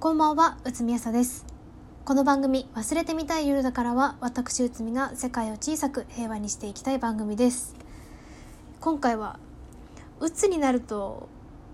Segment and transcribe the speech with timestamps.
[0.00, 1.44] こんばんは、内海朝です。
[2.06, 7.74] この番組、忘れてみたい夜だからは、私内海が世界を小さく平和にしていきたい番組です。
[8.80, 9.38] 今回は、
[10.18, 11.28] 鬱になると、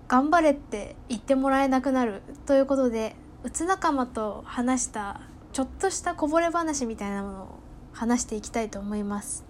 [0.09, 5.21] 頑張れって言ってもらえなくなるということで、鬱仲間と話した、
[5.53, 7.49] ちょっとしたこぼれ話みたいなものを
[7.93, 9.45] 話していきたいと思います。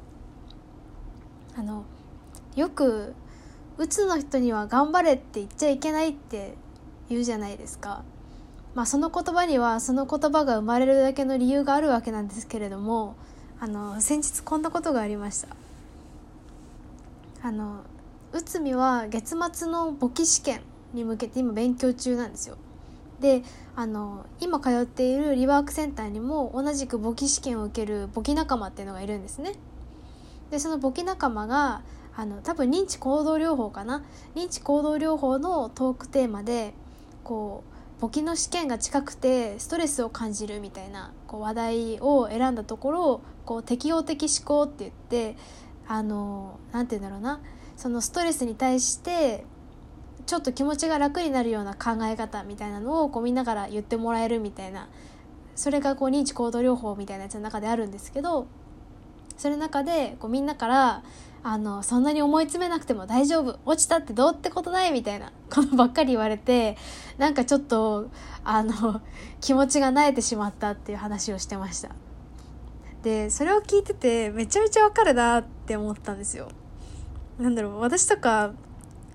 [1.56, 1.84] あの、
[2.56, 3.14] よく、
[3.78, 6.58] 鬱の人には頑張れって言っちゃいけないって
[7.08, 8.04] 言うじゃないですか。
[8.76, 13.16] まあ、その言葉にはその言葉が生まれるだけの理由があるわけなんですけれども
[13.58, 15.48] あの先日こんなことがありました。
[17.42, 17.80] あの
[18.32, 20.60] 内海は月末の簿記試験
[20.92, 22.58] に向けて今勉強中なんですよ。
[23.18, 23.42] で
[23.74, 29.54] あの今通っているリワークセンターにも同じく簿記試験を受ける簿記仲間っていうのがいるんですね。
[30.50, 31.80] でその簿記仲間が
[32.14, 34.04] あの多分認知行動療法かな？
[34.34, 36.74] 認知行動療法のトークテーマで
[37.24, 45.36] こう簿記の試験が近くてストレスを感じるみたいなこう話題を選んだところこう適応的思考って言って
[45.88, 47.40] あのなんて言うんだろうな
[47.76, 49.44] そのストレスに対して
[50.26, 54.88] ちょっと気持ちが楽になるような考え方みたいなのをこうみんなから言ってもらえるみたいな
[55.54, 58.46] それがこう認知行動療法みたいなやつの中であるんですけど
[59.36, 61.02] それの中でこうみんなから
[61.48, 63.60] あのそんなに思い詰めなくても大丈夫。
[63.64, 66.76] 落ちたってどうってことないみたいな ことばっかり言われて
[67.18, 68.08] なんかちょっと
[68.42, 69.00] あの
[69.40, 71.90] 気持ちが慣れてしまったっていう話をしてました。
[73.04, 76.48] でそれを聞いててめちゃめちゃわかるなって思ったんですよ。
[77.38, 78.50] なんだろう私とか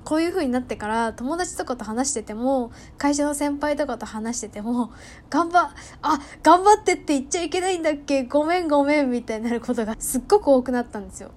[0.06, 4.92] こういう風になってから友達とかと話してても会社の先輩とかと話してても
[5.30, 5.70] 頑張
[6.02, 8.24] あ頑張ってって言っちゃいけないんだっけ？
[8.24, 11.32] ごめんごめんみたいになることがすっごく多くなったんですよ。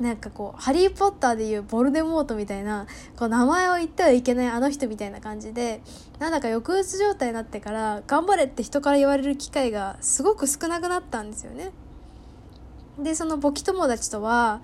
[0.00, 5.82] なんかこう「ハリー・ポッター」でいうボルデモートみたいなこう名前を言ってはいけないあの人みたいな感じで
[6.18, 11.72] なんだか抑うつ状態になってから頑張れって人から言われる機会がすごく少なくなったんですよね。
[12.98, 14.62] でその簿記友達とは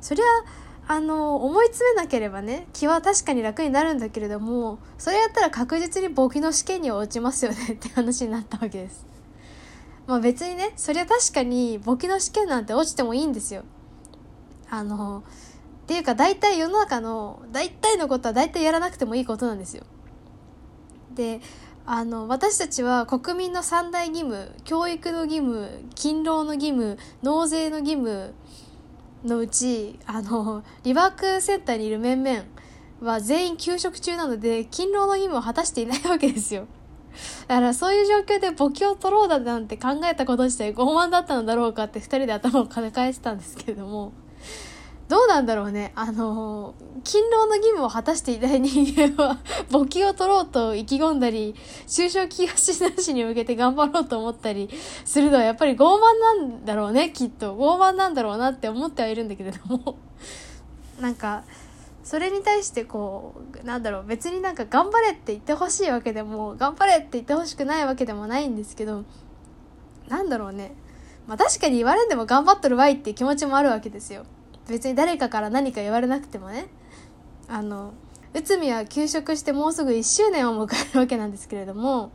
[0.00, 0.24] そりゃ
[0.88, 9.04] あの思い詰めなければね気は確かに楽になるんだけれどもそれやったら確実に簿記の試験には落ちますよねって話になったわけです。
[10.06, 13.64] まあ別にねそりゃ確かに簿記の試験なんて落ちてもいいんですよ。
[14.70, 15.22] あの
[15.84, 19.84] っていうか大体世の中の大体のことは大体やらなくてもいいことなんですよ。
[21.14, 21.40] で
[21.86, 28.34] あの私たちは国民の三大義務教育の義務勤労の義務納税の義務
[29.24, 32.42] のうちあのリワークセンターにいる面々
[33.00, 36.66] は全員休職中なので勤労の義務を果たしていないわけですよ。
[37.46, 44.12] だからそういう状況で簿記を取ろうだなんて考えたこと自体傲慢だったのだろうかって二人で頭を抱えてたんですけれども。
[45.08, 45.92] どうなんだろうね。
[45.94, 46.74] あの、
[47.04, 48.84] 勤労の義務を果たしていない人
[49.16, 49.38] 間は、
[49.70, 51.54] 簿記を取ろうと意気込んだり、
[51.86, 54.68] 中小企業診断士に向けて頑張ろうと思ったり
[55.04, 57.54] するのはやっぱり傲慢なんだろうね、きっと。
[57.54, 59.96] 傲慢なんだろうなって思ってはいるんだけれども。
[61.00, 61.44] なんか、
[62.02, 69.04] それに対してこう、なんだろう、別になんか頑張れって言ってほしいわけでも、頑張れって言ってほしくないわけでもないんですけど、
[70.08, 70.74] なんだろうね。
[71.26, 74.24] まあ確かに言われんでも頑張っとるわいっていう気持ちもあるわけですよ。
[74.68, 76.66] 別に誰かから何か言われなくてもね
[77.48, 77.94] あの
[78.34, 82.10] 内海は休職してもうすぐ1周年を迎えるわけなんですけれども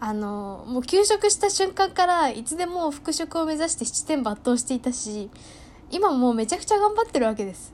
[0.00, 5.30] あのもう休職した瞬間からいつでも復職を目指して七点抜刀していたし
[5.90, 7.72] 今もうめちゃくちゃ頑張ってるわけです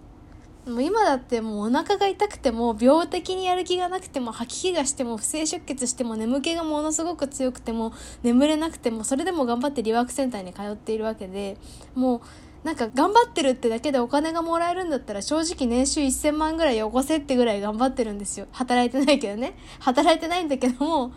[0.66, 7.92] もう今だってもうお腹が痛くても病的にやる気がなくても吐き気がしても不正出血しても眠気がものすごく強くても
[8.22, 11.56] 眠れなくてもそれでも頑張ってリワークセンターに通っているわけで
[11.96, 12.20] もう
[12.64, 18.46] なんか頑張ってるってだけでお金がもらえるんだったら正直年収1000万ぐらいよこせってぐらい頑張ってるんですよ。
[18.52, 19.56] 働いてないけどね。
[19.80, 21.12] 働いてないんだけども、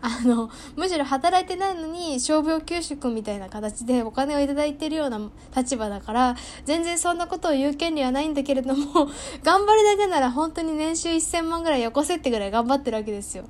[0.00, 5.20] あの、むしろ働いてないのに傷病休職みたいな形でお金をいただいてるような
[5.56, 9.08] 立場だから、全然そんなことを言う権利はないんだけれども、
[9.42, 13.44] 頑張りだけなら本当に年収1000万ぐらいよこせってぐらい頑張ってるわけですよ。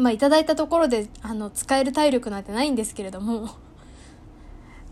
[0.00, 3.48] まあいただいたところで、あの、使える体力なんてないんですけれども。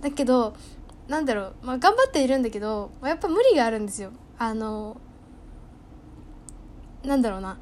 [0.01, 0.55] だけど、
[1.09, 4.11] なんだろう、まあ、頑張っているんだけど、まあ、やっぱ無理があるんですよ。
[4.39, 5.01] あの、
[7.03, 7.59] なんだろうな。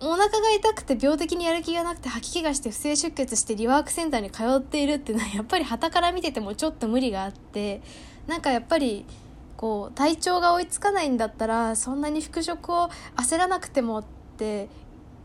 [0.00, 7.82] お腹が痛くて病的にやる気がなくて吐き気がして不正出血してリワークセンターに通っているっていうのは やっぱり旗から見ててもちょっと無理があって
[8.28, 9.04] なんかやっぱり
[9.56, 14.04] こう体調が追いつかないんだったらそんなに復職を焦らなくてもっ
[14.36, 14.68] て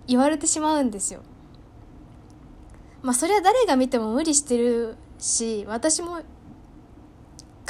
[0.07, 1.21] 言われてしまうんですよ。
[3.04, 6.21] まあそれは誰が見ても無理してるし私も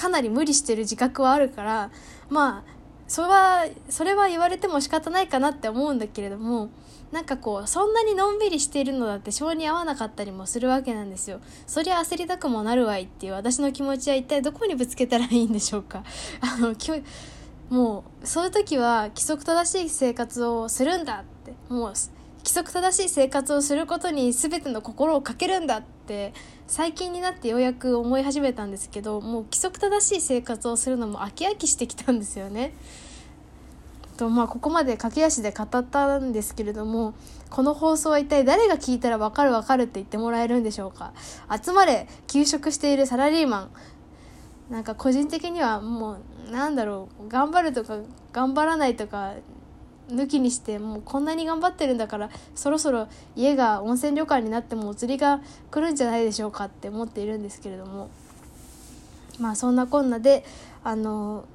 [0.03, 1.89] かなり無理してる自覚はあるから
[2.29, 2.73] まあ
[3.07, 6.71] それはそれは言われても仕方ないかなって思うんだけれども
[7.13, 11.39] なんかこうそんなにのんびりしているのだって性に合わなかったりもするわけなんですよ。
[11.67, 16.03] そりゃ焦りたくもなるわいっていう私の気持ちは一体どこにぶつけたらいいんでしょうか。
[16.41, 16.75] あの
[17.69, 21.94] もうそういう時は規則正しい生活をするんだってもう
[22.44, 26.34] 規則正しい生活をすることに全ての心をかけるんだって
[26.68, 32.74] 最近になってようやく思い始めたんですけどもう規則正しい生活をするのも飽き飽きしてきたんですよね。
[34.18, 37.16] とまあここまで駆け足で語ったんですけれども
[37.50, 41.13] この放送は一体誰が聞いたら分かる分かるって言ってもらえるんでしょうか
[41.63, 43.69] 集まれ休職しているサラリーマ
[44.69, 47.98] ンなんか個人的にはもうなんだろう頑張るとか
[48.31, 49.34] 頑張らないとか
[50.09, 55.41] 抜きにしてもうこんなに頑張ってるんだからそろそろ家が温泉旅館になってもお釣りが
[55.71, 58.09] 来るんじゃないでしょうかって思っているんですけれども
[59.39, 60.44] まあそんなこんなで
[60.83, 61.45] あの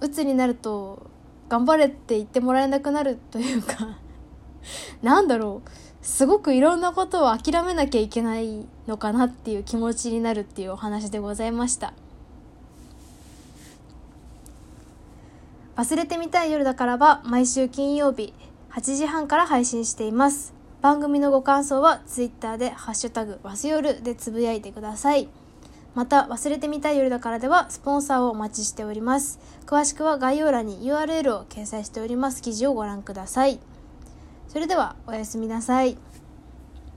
[0.00, 1.10] 鬱になると
[1.48, 3.98] 頑張れって言ってもらえなくなるというか
[5.02, 5.70] なんだろう
[6.02, 11.94] すごくいろんなことを諦めなきゃいけないのかなっていう気持ちになるっていうお話でございました。
[15.76, 18.32] 忘れてみたい夜だからは毎週金曜日
[18.70, 20.54] 8時半から配信しています。
[20.80, 25.28] 番組のご感想は Twitter で「ハッシュタグわす夜」でつぶやいてください。
[25.94, 29.38] また忘れてみたい夜だからではスポンサーをお待ちしております。
[29.66, 32.40] 詳しくは概要欄に URL を掲載しております。
[32.40, 33.60] 記事をご覧ください。
[34.48, 35.98] それではおやすみなさい。